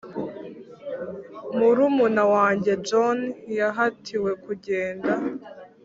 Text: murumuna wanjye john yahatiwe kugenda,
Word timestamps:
murumuna 1.57 2.23
wanjye 2.33 2.71
john 2.87 3.17
yahatiwe 3.59 4.31
kugenda, 4.43 5.13